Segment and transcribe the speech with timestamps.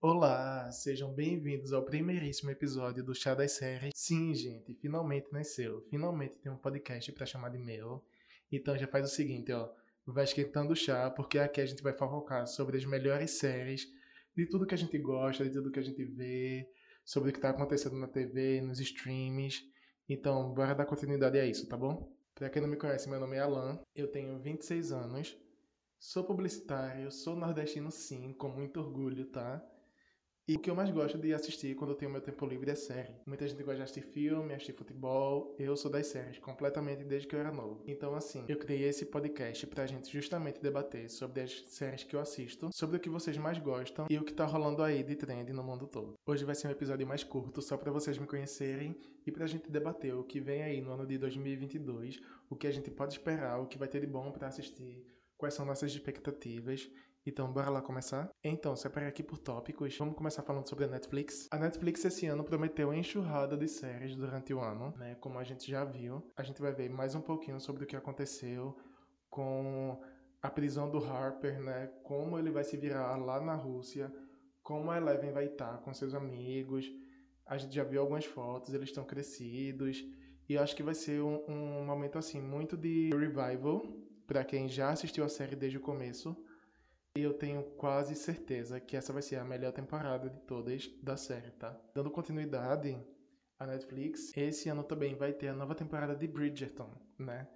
[0.00, 3.90] Olá, sejam bem-vindos ao primeiríssimo episódio do Chá das Séries.
[3.96, 5.84] Sim, gente, finalmente nasceu.
[5.90, 8.00] Finalmente tem um podcast para chamar de meu.
[8.52, 9.68] Então já faz o seguinte, ó,
[10.06, 13.88] vai esquentando o chá, porque aqui a gente vai fofocar sobre as melhores séries,
[14.36, 16.70] de tudo que a gente gosta, de tudo que a gente vê,
[17.04, 19.64] sobre o que tá acontecendo na TV, nos streams.
[20.08, 22.08] Então, bora dar continuidade a isso, tá bom?
[22.36, 25.36] Pra quem não me conhece, meu nome é Alan, eu tenho 26 anos,
[25.98, 29.60] sou publicitário, sou nordestino sim, com muito orgulho, tá?
[30.48, 32.74] E o que eu mais gosto de assistir quando eu tenho meu tempo livre é
[32.74, 33.12] série.
[33.26, 35.54] Muita gente gosta de assistir filme, assistir futebol.
[35.58, 37.82] Eu sou das séries, completamente desde que eu era novo.
[37.86, 42.20] Então, assim, eu criei esse podcast pra gente justamente debater sobre as séries que eu
[42.20, 45.52] assisto, sobre o que vocês mais gostam e o que tá rolando aí de trend
[45.52, 46.14] no mundo todo.
[46.24, 48.96] Hoje vai ser um episódio mais curto, só para vocês me conhecerem
[49.26, 52.72] e pra gente debater o que vem aí no ano de 2022, o que a
[52.72, 55.04] gente pode esperar, o que vai ter de bom para assistir,
[55.36, 56.90] quais são nossas expectativas
[57.26, 58.30] então, bora lá começar?
[58.42, 59.96] Então, separei aqui por tópicos.
[59.98, 61.46] Vamos começar falando sobre a Netflix.
[61.50, 65.14] A Netflix esse ano prometeu enxurrada de séries durante o ano, né?
[65.16, 66.26] Como a gente já viu.
[66.36, 68.76] A gente vai ver mais um pouquinho sobre o que aconteceu
[69.28, 70.00] com
[70.40, 71.88] a prisão do Harper, né?
[72.02, 74.10] Como ele vai se virar lá na Rússia,
[74.62, 76.90] como a Eleven vai estar com seus amigos.
[77.46, 80.02] A gente já viu algumas fotos, eles estão crescidos.
[80.48, 83.82] E acho que vai ser um, um momento assim muito de revival
[84.26, 86.34] para quem já assistiu a série desde o começo
[87.18, 91.16] e eu tenho quase certeza que essa vai ser a melhor temporada de todas da
[91.16, 91.76] série, tá?
[91.92, 92.96] Dando continuidade
[93.58, 96.88] à Netflix, esse ano também vai ter a nova temporada de Bridgerton,
[97.18, 97.48] né?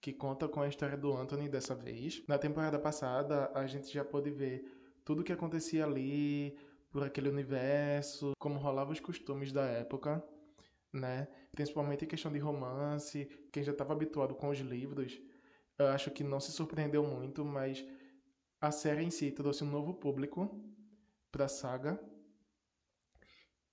[0.00, 2.22] Que conta com a história do Anthony dessa vez.
[2.26, 4.64] Na temporada passada, a gente já pôde ver
[5.04, 6.56] tudo o que acontecia ali,
[6.90, 10.24] por aquele universo, como rolavam os costumes da época,
[10.90, 11.28] né?
[11.52, 13.28] Principalmente em questão de romance.
[13.52, 15.20] Quem já estava habituado com os livros,
[15.78, 17.84] eu acho que não se surpreendeu muito, mas
[18.60, 20.50] a série em si trouxe um novo público
[21.32, 21.98] para a saga.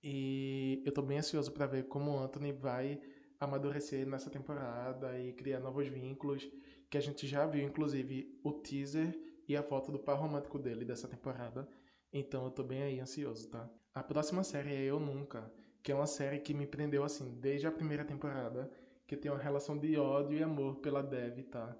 [0.02, 3.00] E eu tô bem ansioso para ver como o Anthony vai
[3.38, 6.48] amadurecer nessa temporada e criar novos vínculos,
[6.90, 9.16] que a gente já viu inclusive o teaser
[9.46, 11.68] e a foto do par romântico dele dessa temporada.
[12.12, 13.68] Então eu tô bem aí ansioso, tá?
[13.94, 17.66] A próxima série é Eu Nunca, que é uma série que me prendeu assim desde
[17.66, 18.70] a primeira temporada,
[19.06, 21.76] que tem uma relação de ódio e amor pela Dev, tá?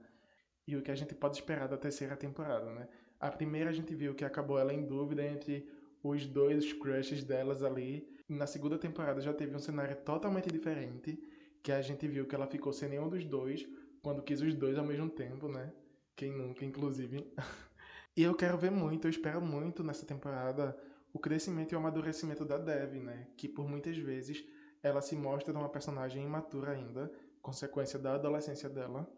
[0.68, 2.86] E o que a gente pode esperar da terceira temporada, né?
[3.18, 5.66] A primeira a gente viu que acabou ela em dúvida entre
[6.02, 8.06] os dois crushes delas ali.
[8.28, 11.18] Na segunda temporada já teve um cenário totalmente diferente,
[11.62, 13.66] que a gente viu que ela ficou sem nenhum dos dois,
[14.02, 15.72] quando quis os dois ao mesmo tempo, né?
[16.14, 17.26] Quem nunca, inclusive.
[18.14, 20.76] e eu quero ver muito, eu espero muito nessa temporada
[21.14, 23.26] o crescimento e o amadurecimento da Dev, né?
[23.38, 24.44] Que por muitas vezes
[24.82, 29.10] ela se mostra uma personagem imatura ainda, consequência da adolescência dela.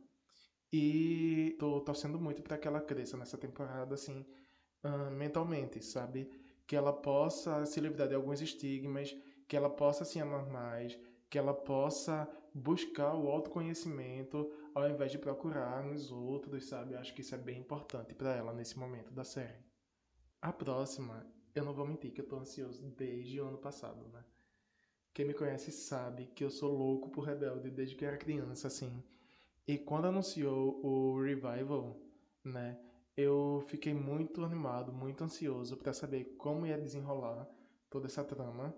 [0.72, 4.24] E tô torcendo muito para que ela cresça nessa temporada, assim,
[4.84, 6.30] uh, mentalmente, sabe?
[6.66, 9.16] Que ela possa se livrar de alguns estigmas,
[9.48, 10.98] que ela possa se amar mais,
[11.28, 16.94] que ela possa buscar o autoconhecimento ao invés de procurar nos outros, sabe?
[16.94, 19.64] Acho que isso é bem importante para ela nesse momento da série.
[20.40, 24.24] A próxima, eu não vou mentir que eu tô ansioso desde o ano passado, né?
[25.12, 29.02] Quem me conhece sabe que eu sou louco por Rebelde desde que era criança, assim.
[29.70, 31.96] E quando anunciou o Revival,
[32.44, 32.76] né,
[33.16, 37.48] eu fiquei muito animado, muito ansioso para saber como ia desenrolar
[37.88, 38.74] toda essa trama.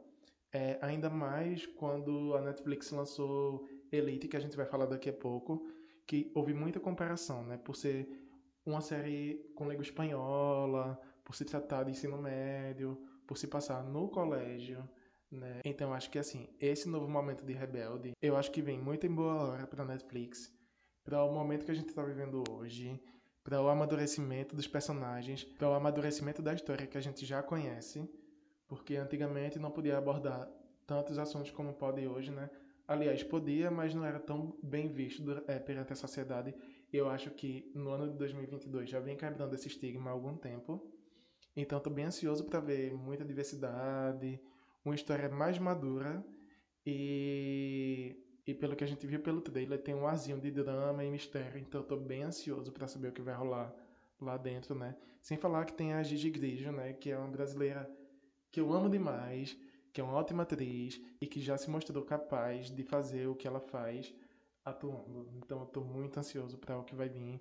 [0.53, 5.15] É, ainda mais quando a Netflix lançou Elite, que a gente vai falar daqui a
[5.15, 5.67] pouco,
[6.07, 8.07] que houve muita comparação, né, por ser
[8.67, 14.11] uma série com língua espanhola, por se tratar de ensino médio, por se passar no
[14.11, 14.87] colégio,
[15.31, 15.63] né?
[15.65, 19.15] Então acho que assim, esse novo momento de Rebelde, eu acho que vem muito em
[19.15, 20.53] boa hora para Netflix
[21.05, 23.01] para o momento que a gente está vivendo hoje,
[23.43, 28.09] para o amadurecimento dos personagens, para o amadurecimento da história que a gente já conhece,
[28.69, 30.49] porque antigamente não podia abordar
[30.87, 32.49] tantos assuntos como pode hoje, né?
[32.87, 36.55] Aliás, podia, mas não era tão bem visto é, perante a sociedade.
[36.93, 40.93] Eu acho que no ano de 2022 já vem quebrando esse estigma há algum tempo.
[41.57, 44.41] Então, estou bem ansioso para ver muita diversidade,
[44.85, 46.25] uma história mais madura
[46.85, 51.11] e e pelo que a gente viu pelo trailer, tem um arzinho de drama e
[51.11, 53.73] mistério, então eu tô bem ansioso para saber o que vai rolar
[54.21, 54.97] lá dentro, né?
[55.21, 56.93] Sem falar que tem a Gigi Grigio, né?
[56.93, 57.89] Que é uma brasileira
[58.51, 59.57] que eu amo demais,
[59.93, 63.47] que é uma ótima atriz e que já se mostrou capaz de fazer o que
[63.47, 64.13] ela faz
[64.65, 65.29] atuando.
[65.37, 67.41] Então eu tô muito ansioso para o que vai vir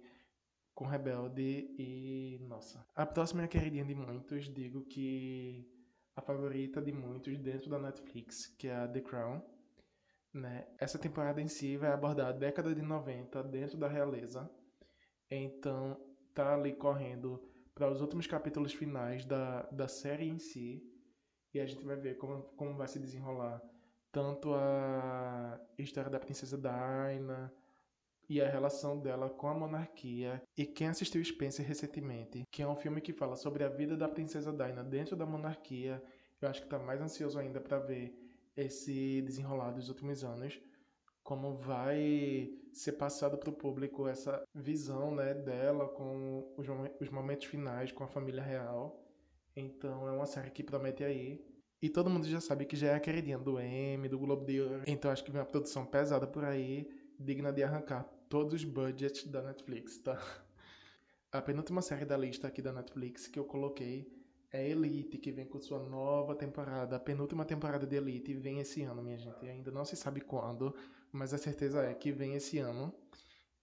[0.74, 2.86] com Rebelde e nossa.
[2.96, 5.68] A próxima é a queridinha de muitos, digo que
[6.16, 9.42] a favorita de muitos dentro da Netflix, que é a The Crown
[10.34, 10.68] né?
[10.80, 14.50] Essa temporada em si vai abordar a década de 90 dentro da realeza.
[15.30, 15.98] Então,
[16.34, 17.42] tá ali correndo
[17.74, 20.84] para os últimos capítulos finais da, da série em si.
[21.54, 23.62] E a gente vai ver como, como vai se desenrolar
[24.12, 27.52] tanto a história da princesa Diana
[28.30, 30.42] e a relação dela com a monarquia.
[30.58, 34.08] E quem assistiu Spencer recentemente, que é um filme que fala sobre a vida da
[34.08, 36.02] princesa Diana dentro da monarquia,
[36.42, 38.14] eu acho que está mais ansioso ainda para ver
[38.56, 40.60] esse desenrolar dos últimos anos,
[41.24, 46.68] como vai ser passado para o público essa visão né, dela com os,
[47.00, 49.02] os momentos finais com a família real.
[49.56, 51.44] Então é uma série que promete aí.
[51.82, 54.62] E todo mundo já sabe que já é a queridinha do M, do Globo de
[54.62, 54.84] Ouro.
[54.88, 56.88] Então acho que vem uma produção pesada por aí,
[57.20, 60.18] digna de arrancar todos os budgets da Netflix, tá?
[61.32, 64.06] A penúltima série da lista aqui da Netflix que eu coloquei
[64.52, 66.96] é Elite, que vem com sua nova temporada.
[66.96, 69.48] A penúltima temporada de Elite vem esse ano, minha gente.
[69.48, 70.76] Ainda não se sabe quando,
[71.12, 72.94] mas a certeza é que vem esse ano.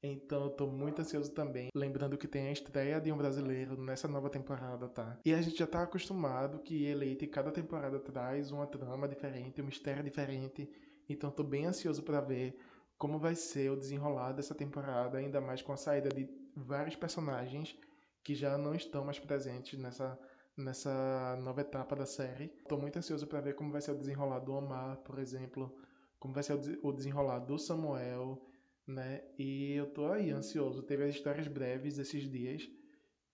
[0.03, 1.69] Então eu tô muito ansioso também.
[1.75, 5.19] Lembrando que tem a estreia de um brasileiro nessa nova temporada, tá?
[5.25, 9.67] E a gente já tá acostumado que Elite, cada temporada traz uma trama diferente, um
[9.67, 10.71] mistério diferente.
[11.09, 12.57] Então tô bem ansioso para ver
[12.97, 17.77] como vai ser o desenrolar dessa temporada, ainda mais com a saída de vários personagens
[18.25, 20.19] que já não estão mais presentes nessa
[20.59, 22.53] nessa nova etapa da série.
[22.59, 25.75] Estou muito ansioso para ver como vai ser o desenrolar do Omar, por exemplo,
[26.19, 28.45] como vai ser o desenrolar do Samuel,
[28.87, 29.23] né?
[29.39, 30.83] E eu tô aí ansioso.
[30.83, 32.69] Teve as histórias breves esses dias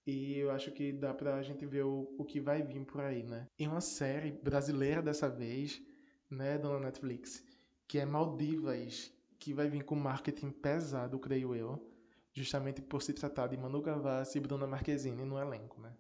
[0.07, 3.23] e eu acho que dá pra gente ver o, o que vai vir por aí,
[3.23, 3.49] né?
[3.59, 5.81] E uma série brasileira dessa vez,
[6.31, 7.43] né, dona Netflix,
[7.89, 11.91] que é Maldivas, que vai vir com marketing pesado, creio eu,
[12.33, 15.93] justamente por se tratar de Manu Gavassi e Bruna Marquezine no elenco, né?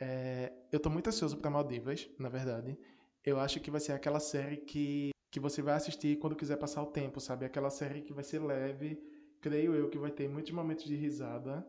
[0.00, 2.78] É, eu tô muito ansioso para Maldivas, na verdade.
[3.22, 6.82] Eu acho que vai ser aquela série que, que você vai assistir quando quiser passar
[6.82, 7.44] o tempo, sabe?
[7.44, 8.98] Aquela série que vai ser leve,
[9.42, 11.66] creio eu que vai ter muitos momentos de risada,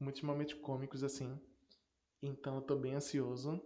[0.00, 1.38] muitos momentos cômicos assim.
[2.22, 3.60] Então eu tô bem ansioso.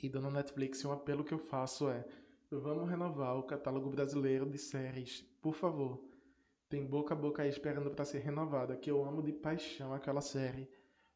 [0.00, 2.04] E dona Netflix, um apelo que eu faço é:
[2.50, 6.04] vamos renovar o catálogo brasileiro de séries, por favor.
[6.68, 10.20] Tem boca a boca aí esperando para ser renovada, que eu amo de paixão aquela
[10.20, 10.68] série.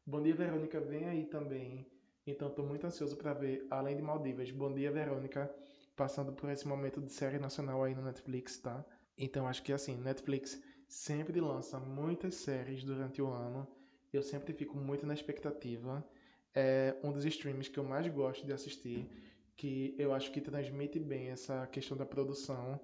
[0.05, 1.87] Bom Dia Verônica vem aí também.
[2.27, 5.49] Então estou muito ansioso para ver, além de Maldivas, Bom Dia Verônica
[5.95, 8.83] passando por esse momento de série nacional aí no Netflix, tá?
[9.17, 13.65] Então acho que assim, Netflix sempre lança muitas séries durante o ano.
[14.11, 16.05] Eu sempre fico muito na expectativa.
[16.53, 19.09] É um dos streams que eu mais gosto de assistir,
[19.55, 22.77] que eu acho que transmite bem essa questão da produção,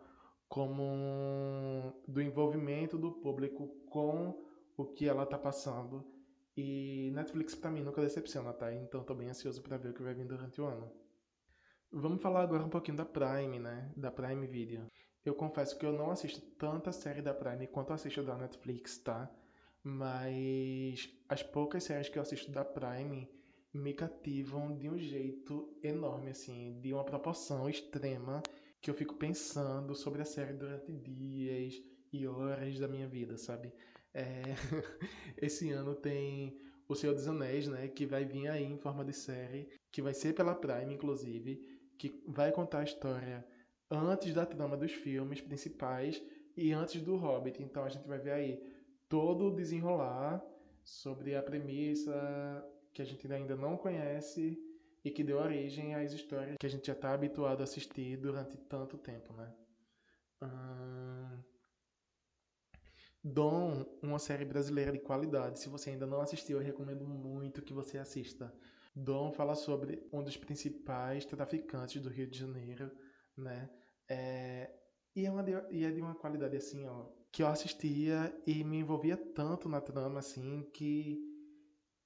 [0.47, 4.41] como do envolvimento do público com
[4.77, 6.17] o que ela está passando
[6.59, 8.73] e Netflix para mim nunca decepciona, tá?
[8.73, 10.91] Então tô bem ansioso para ver o que vai vir durante o ano.
[11.89, 13.89] Vamos falar agora um pouquinho da Prime, né?
[13.95, 14.85] Da Prime Video.
[15.23, 19.31] Eu confesso que eu não assisto tanta série da Prime quanto assisto da Netflix, tá?
[19.81, 23.29] Mas as poucas séries que eu assisto da Prime
[23.73, 28.43] me cativam de um jeito enorme, assim, de uma proporção extrema
[28.81, 31.81] que eu fico pensando sobre a série durante dias
[32.11, 33.71] e horas da minha vida, sabe?
[34.13, 34.41] É,
[35.37, 36.57] esse ano tem
[36.87, 37.87] O Senhor dos Anéis, né?
[37.87, 42.21] Que vai vir aí em forma de série, que vai ser pela Prime, inclusive, que
[42.27, 43.45] vai contar a história
[43.89, 46.21] antes da trama dos filmes principais
[46.55, 47.61] e antes do Hobbit.
[47.61, 48.63] Então a gente vai ver aí
[49.07, 50.43] todo o desenrolar
[50.83, 54.57] sobre a premissa que a gente ainda não conhece
[55.03, 58.57] e que deu origem às histórias que a gente já está habituado a assistir durante
[58.57, 59.53] tanto tempo, né?
[60.41, 61.39] Hum...
[63.23, 65.59] Dom, uma série brasileira de qualidade.
[65.59, 68.53] Se você ainda não assistiu, eu recomendo muito que você assista.
[68.95, 72.89] Dom fala sobre um dos principais traficantes do Rio de Janeiro,
[73.35, 73.69] né?
[74.07, 74.71] É,
[75.15, 78.63] e, é uma de, e é de uma qualidade assim, ó, que eu assistia e
[78.63, 81.19] me envolvia tanto na trama, assim, que.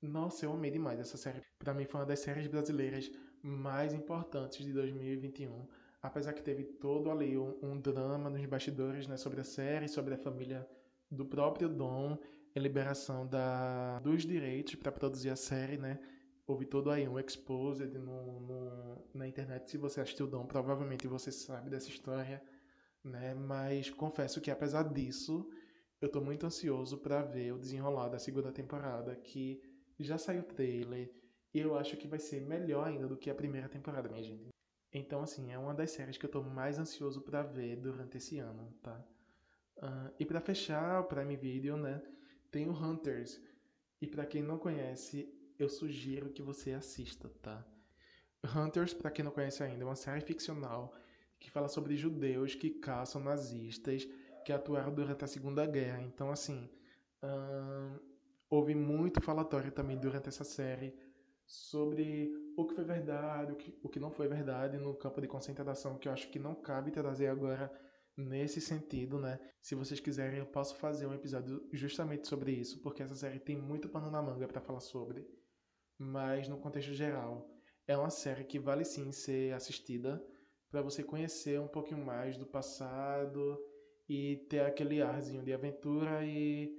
[0.02, 1.42] Nossa, eu amei demais essa série.
[1.60, 3.10] Para mim foi uma das séries brasileiras
[3.42, 5.68] mais importantes de 2021.
[6.02, 10.14] Apesar que teve todo ali um, um drama nos bastidores, né, sobre a série, sobre
[10.16, 10.68] a família
[11.14, 12.18] do próprio Dom,
[12.56, 16.00] a liberação da, dos direitos para produzir a série, né?
[16.46, 19.70] Houve todo aí um exposed no, no, na internet.
[19.70, 22.42] Se você assistiu Dom, provavelmente você sabe dessa história,
[23.04, 23.34] né?
[23.34, 25.50] Mas confesso que apesar disso,
[26.02, 29.62] eu estou muito ansioso para ver o desenrolar da segunda temporada, que
[30.00, 31.12] já saiu o trailer,
[31.54, 34.50] e eu acho que vai ser melhor ainda do que a primeira temporada, minha gente.
[34.92, 38.38] Então, assim, é uma das séries que eu estou mais ansioso para ver durante esse
[38.38, 39.04] ano, tá?
[39.78, 42.02] Uh, e para fechar o Prime Video, né,
[42.52, 43.40] tem o Hunters.
[44.02, 45.28] E para quem não conhece,
[45.58, 47.66] eu sugiro que você assista, tá?
[48.44, 50.94] Hunters, para quem não conhece ainda, é uma série ficcional
[51.40, 54.08] que fala sobre judeus que caçam nazistas
[54.44, 56.02] que atuaram durante a Segunda Guerra.
[56.02, 56.70] Então, assim,
[58.50, 60.94] houve muito falatório também durante essa série
[61.46, 65.28] sobre o que foi verdade, o que, o que não foi verdade no campo de
[65.28, 67.72] concentração, que eu acho que não cabe trazer agora
[68.16, 69.40] nesse sentido, né?
[69.62, 73.58] Se vocês quiserem, eu posso fazer um episódio justamente sobre isso, porque essa série tem
[73.58, 75.28] muito pano na manga para falar sobre.
[75.98, 77.50] Mas no contexto geral,
[77.88, 80.24] é uma série que vale sim ser assistida
[80.70, 83.60] para você conhecer um pouquinho mais do passado
[84.08, 86.76] e ter aquele arzinho de aventura e,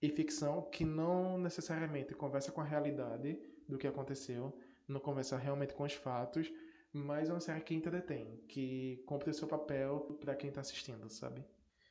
[0.00, 4.56] e ficção que não necessariamente conversa com a realidade do que aconteceu,
[4.88, 6.50] não conversa realmente com os fatos,
[6.94, 11.44] mas é uma série que entretém, que cumpre seu papel para quem tá assistindo, sabe?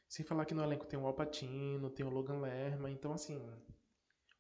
[0.08, 3.42] Sem falar que no elenco tem o Al Pacino, tem o Logan Lerman, então assim,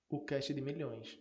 [0.09, 1.19] o cast de milhões.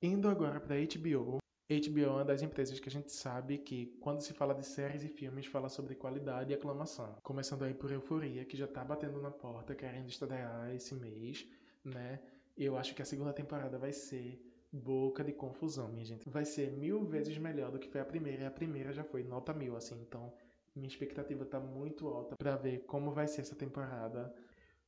[0.00, 4.22] Indo agora para HBO, HBO é uma das empresas que a gente sabe que, quando
[4.22, 7.14] se fala de séries e filmes, fala sobre qualidade e aclamação.
[7.22, 11.46] Começando aí por Euforia, que já tá batendo na porta, querendo estrear esse mês,
[11.84, 12.18] né?
[12.56, 16.28] Eu acho que a segunda temporada vai ser boca de confusão, minha gente.
[16.28, 19.22] Vai ser mil vezes melhor do que foi a primeira, e a primeira já foi
[19.22, 20.00] nota mil, assim.
[20.00, 20.32] Então,
[20.74, 24.32] minha expectativa tá muito alta para ver como vai ser essa temporada,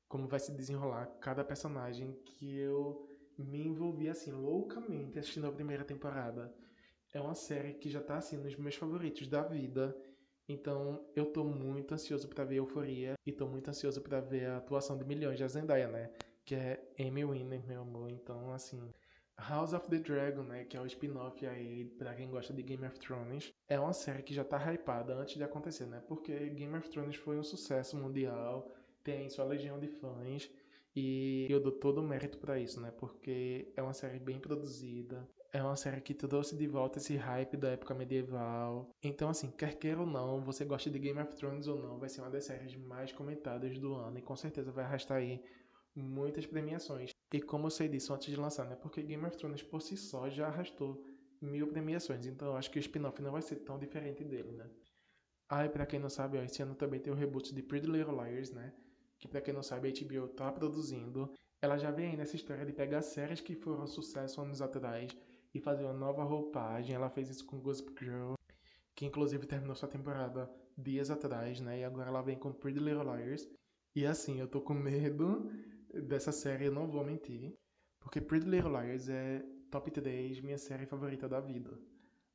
[0.08, 5.84] como vai se desenrolar cada personagem que eu me envolvi, assim, loucamente assistindo a primeira
[5.84, 6.52] temporada.
[7.12, 9.96] É uma série que já tá, assim, nos meus favoritos da vida.
[10.48, 14.58] Então, eu tô muito ansioso para ver Euforia e tô muito ansioso para ver a
[14.58, 16.10] atuação de milhões de Zendaya, né?
[16.44, 18.10] Que é Amy Winner, meu amor.
[18.10, 18.92] Então, assim,
[19.48, 22.84] House of the Dragon, né, que é o spin-off aí para quem gosta de Game
[22.86, 26.02] of Thrones, é uma série que já tá hypada antes de acontecer, né?
[26.06, 28.70] Porque Game of Thrones foi um sucesso mundial,
[29.02, 30.50] tem sua legião de fãs
[30.94, 32.90] e eu dou todo o mérito para isso, né?
[32.90, 37.56] Porque é uma série bem produzida, é uma série que trouxe de volta esse hype
[37.56, 38.88] da época medieval.
[39.02, 42.08] Então, assim, quer queira ou não, você gosta de Game of Thrones ou não, vai
[42.08, 45.42] ser uma das séries mais comentadas do ano e com certeza vai arrastar aí
[45.94, 47.11] muitas premiações.
[47.32, 48.76] E como eu sei disso antes de lançar, né?
[48.76, 51.02] Porque Game of Thrones por si só já arrastou
[51.40, 52.26] mil premiações.
[52.26, 54.68] Então eu acho que o spin-off não vai ser tão diferente dele, né?
[55.48, 57.86] Ah, e pra quem não sabe, ó, esse ano também tem o reboot de Pretty
[57.86, 58.72] Little Liars, né?
[59.18, 61.32] Que pra quem não sabe, a HBO tá produzindo.
[61.60, 65.16] Ela já vem aí nessa história de pegar séries que foram sucesso anos atrás
[65.54, 66.94] e fazer uma nova roupagem.
[66.94, 68.34] Ela fez isso com Gossip Girl,
[68.94, 71.80] que inclusive terminou sua temporada dias atrás, né?
[71.80, 73.48] E agora ela vem com Pretty Little Liars.
[73.94, 75.50] E assim, eu tô com medo
[75.92, 77.54] dessa série, eu não vou mentir.
[78.00, 81.78] Porque Pretty Little Liars é top 3 minha série favorita da vida.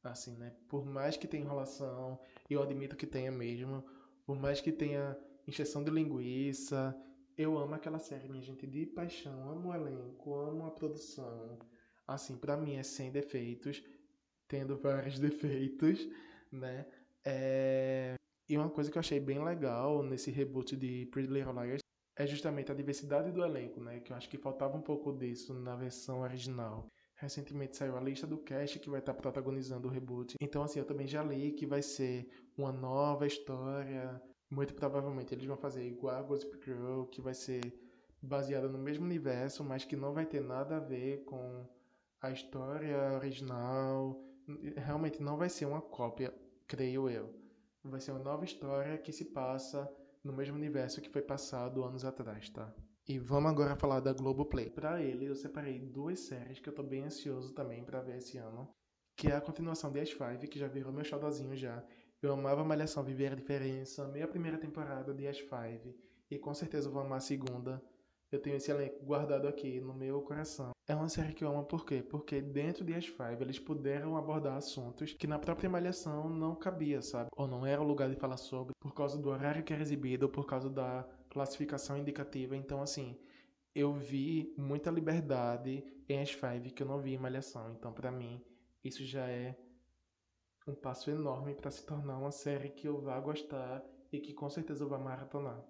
[0.04, 0.54] Assim, né?
[0.70, 3.84] Por mais que tenha enrolação, eu admito que tenha mesmo,
[4.26, 6.96] por mais que tenha injeção de linguiça,
[7.38, 9.50] eu amo aquela série, minha gente, de paixão.
[9.50, 11.60] Amo o elenco, amo a produção.
[12.08, 13.84] Assim, para mim é sem defeitos,
[14.48, 16.08] tendo vários defeitos,
[16.52, 16.86] né?
[17.24, 18.16] É...
[18.50, 21.82] E uma coisa que eu achei bem legal nesse reboot de Pretty Little Liars
[22.18, 24.00] é justamente a diversidade do elenco, né?
[24.00, 26.88] Que eu acho que faltava um pouco disso na versão original.
[27.16, 30.36] Recentemente saiu a lista do cast que vai estar protagonizando o reboot.
[30.42, 34.22] Então, assim, eu também já li que vai ser uma nova história.
[34.50, 37.62] Muito provavelmente eles vão fazer igual a Gossip Girl, que vai ser
[38.22, 41.68] baseada no mesmo universo, mas que não vai ter nada a ver com
[42.22, 44.20] a história original.
[44.76, 46.34] Realmente não vai ser uma cópia,
[46.68, 47.34] creio eu.
[47.84, 49.88] Vai ser uma nova história que se passa
[50.24, 52.74] no mesmo universo que foi passado anos atrás, tá?
[53.08, 54.70] E vamos agora falar da Globoplay.
[54.70, 58.38] Para ele, eu separei duas séries que eu tô bem ansioso também para ver esse
[58.38, 58.70] ano,
[59.16, 61.84] que é a continuação de As5, que já virou meu xodózinho já.
[62.22, 65.94] Eu amava Malhação Viver a Diferença, amei a primeira temporada de As5,
[66.30, 67.82] e com certeza vou amar a segunda.
[68.30, 70.72] Eu tenho esse elenco guardado aqui no meu coração.
[70.86, 72.04] É uma série que eu amo por quê?
[72.04, 77.30] Porque dentro de As5 eles puderam abordar assuntos que na própria Malhação não cabia, sabe?
[77.38, 80.26] Ou não era o lugar de falar sobre, por causa do horário que era exibido,
[80.26, 82.54] ou por causa da classificação indicativa.
[82.56, 83.18] Então, assim,
[83.74, 87.72] eu vi muita liberdade em As5 que eu não vi em Malhação.
[87.72, 88.44] Então, para mim,
[88.84, 89.58] isso já é
[90.68, 93.82] um passo enorme para se tornar uma série que eu vá gostar
[94.12, 95.64] e que com certeza eu vá maratonar.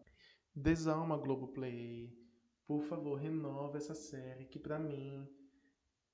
[0.56, 2.27] Desalma Globoplay
[2.68, 5.28] por favor, renova essa série que para mim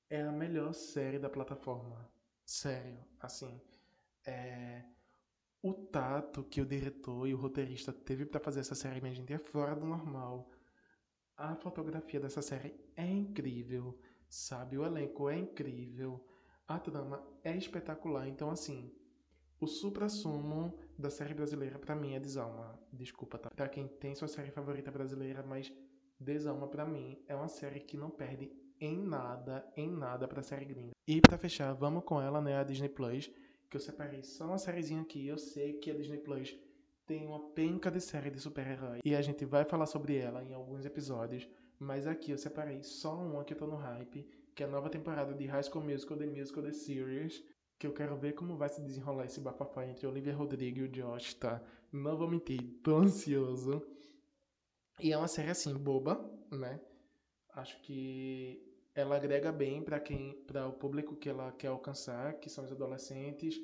[0.09, 2.07] é a melhor série da plataforma.
[2.45, 3.59] Sério, assim,
[4.27, 4.83] é
[5.61, 9.33] o tato que o diretor e o roteirista teve para fazer essa série, minha gente,
[9.33, 10.51] é fora do normal.
[11.35, 14.77] A fotografia dessa série é incrível, sabe?
[14.77, 16.23] O elenco é incrível,
[16.67, 18.27] a trama é espetacular.
[18.27, 18.93] Então, assim,
[19.59, 22.77] o supra-sumo da série brasileira para mim é Desalma.
[22.91, 23.49] Desculpa, tá?
[23.49, 25.71] Pra quem tem sua série favorita brasileira, mas
[26.23, 28.49] Desalma para mim é uma série que não perde
[28.79, 30.91] em nada, em nada pra série gringa.
[31.05, 33.29] E para fechar, vamos com ela, né, a Disney Plus,
[33.69, 35.27] que eu separei só uma sériezinha aqui.
[35.27, 36.57] Eu sei que a Disney Plus
[37.05, 40.53] tem uma penca de série de super-herói e a gente vai falar sobre ela em
[40.53, 44.25] alguns episódios, mas aqui eu separei só uma que eu tô no hype,
[44.55, 47.43] que é a nova temporada de High School Musical, The Musical, The Series,
[47.77, 50.89] que eu quero ver como vai se desenrolar esse bafafá entre Olivia Rodrigo e o
[50.89, 51.61] Josh, tá?
[51.91, 53.92] Não vou mentir, tô ansioso.
[54.99, 56.79] E é uma série assim, boba, né?
[57.55, 58.61] Acho que
[58.95, 62.71] ela agrega bem para quem, para o público que ela quer alcançar, que são os
[62.71, 63.59] adolescentes.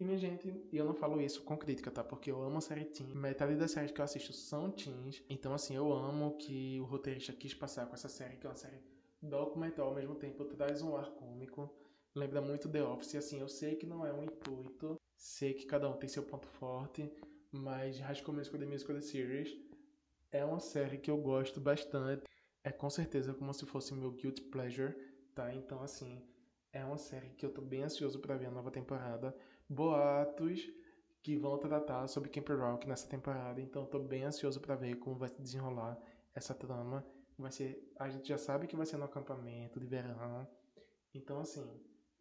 [0.00, 2.04] E minha gente, eu não falo isso com crítica, tá?
[2.04, 3.14] Porque eu amo a série teen.
[3.14, 5.22] Metade das séries que eu assisto são teens.
[5.28, 8.56] Então assim, eu amo que o roteirista quis passar com essa série, que é uma
[8.56, 8.80] série
[9.22, 11.72] documental ao mesmo tempo, traz um ar cômico.
[12.14, 15.88] Lembra muito The Office, assim, eu sei que não é um intuito, sei que cada
[15.88, 17.12] um tem seu ponto forte,
[17.52, 19.67] mas High School Musical The Musical The Series
[20.30, 22.24] é uma série que eu gosto bastante.
[22.64, 24.94] É com certeza como se fosse meu guilty pleasure,
[25.34, 25.52] tá?
[25.54, 26.22] Então, assim,
[26.72, 29.34] é uma série que eu tô bem ansioso para ver a nova temporada.
[29.68, 30.68] Boatos
[31.22, 35.16] que vão tratar sobre Camp Rock nessa temporada, então tô bem ansioso para ver como
[35.16, 35.98] vai se desenrolar
[36.34, 37.04] essa trama.
[37.38, 40.46] Vai ser, a gente já sabe que vai ser no acampamento de verão.
[41.14, 41.64] Então, assim,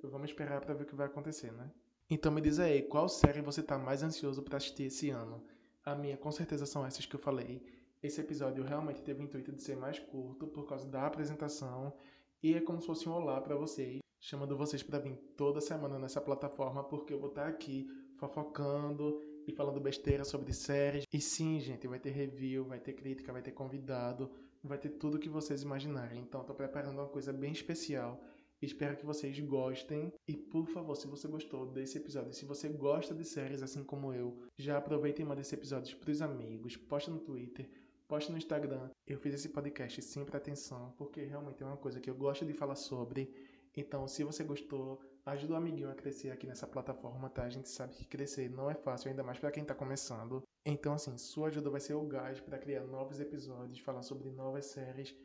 [0.01, 1.71] vamos esperar para ver o que vai acontecer, né?
[2.09, 5.43] Então me diz aí, qual série você tá mais ansioso para assistir esse ano?
[5.83, 7.61] A minha, com certeza, são essas que eu falei.
[8.07, 11.93] Esse episódio realmente teve o intuito de ser mais curto por causa da apresentação
[12.41, 15.99] e é como se fosse um olá para vocês, chamando vocês para vir toda semana
[15.99, 17.85] nessa plataforma porque eu vou estar tá aqui
[18.15, 21.03] fofocando e falando besteira sobre séries.
[21.11, 24.31] E sim, gente, vai ter review, vai ter crítica, vai ter convidado,
[24.63, 26.21] vai ter tudo que vocês imaginarem.
[26.21, 28.23] Então, tô preparando uma coisa bem especial.
[28.61, 30.13] Espero que vocês gostem.
[30.25, 34.13] E por favor, se você gostou desse episódio, se você gosta de séries assim como
[34.13, 37.69] eu, já aproveita e manda esse episódio pros amigos, posta no Twitter,
[38.07, 38.89] poste no Instagram.
[39.05, 42.45] Eu fiz esse podcast sim para atenção, porque realmente é uma coisa que eu gosto
[42.45, 43.29] de falar sobre.
[43.75, 47.43] Então, se você gostou, ajuda o amiguinho a crescer aqui nessa plataforma, tá?
[47.43, 50.41] A gente sabe que crescer não é fácil, ainda mais para quem tá começando.
[50.65, 54.65] Então, assim, sua ajuda vai ser o gás para criar novos episódios, falar sobre novas
[54.65, 55.15] séries.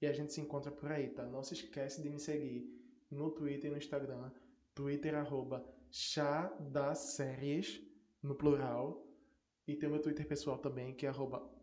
[0.00, 1.24] E a gente se encontra por aí, tá?
[1.24, 2.68] Não se esquece de me seguir
[3.08, 4.32] no Twitter e no Instagram.
[4.74, 7.80] Twitter, arroba chá das séries,
[8.20, 9.06] no plural.
[9.66, 11.12] E tem o meu Twitter pessoal também, que é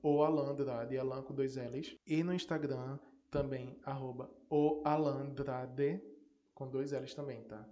[0.02, 1.96] oalandrade, Alan com dois L's.
[2.08, 2.98] E no Instagram
[3.30, 3.78] também,
[4.50, 6.02] oalandrade,
[6.54, 7.68] com dois L's também, tá?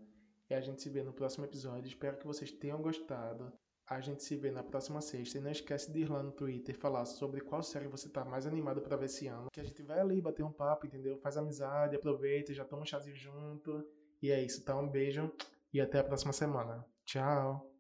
[0.50, 1.88] E a gente se vê no próximo episódio.
[1.88, 3.52] Espero que vocês tenham gostado.
[3.90, 5.38] A gente se vê na próxima sexta.
[5.38, 8.46] E não esquece de ir lá no Twitter falar sobre qual série você tá mais
[8.46, 9.50] animado para ver esse ano.
[9.52, 11.18] Que a gente vai ali bater um papo, entendeu?
[11.18, 13.86] Faz amizade, aproveita, já toma um chazinho junto.
[14.22, 14.78] E é isso, tá?
[14.78, 15.32] Um beijo
[15.74, 16.86] e até a próxima semana.
[17.06, 17.77] Tchau!